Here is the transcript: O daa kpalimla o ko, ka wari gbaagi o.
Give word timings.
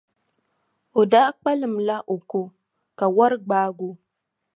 O 0.99 1.01
daa 1.11 1.29
kpalimla 1.37 1.97
o 2.13 2.15
ko, 2.29 2.41
ka 2.97 3.05
wari 3.15 3.37
gbaagi 3.45 3.83
o. 3.91 3.93